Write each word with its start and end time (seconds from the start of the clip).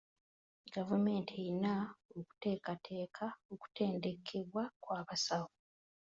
Gavumenti 0.73 1.31
eyina 1.41 1.73
okuteekateka 2.17 3.25
okutendekebwa 3.53 4.63
kw'abasawo. 4.81 5.51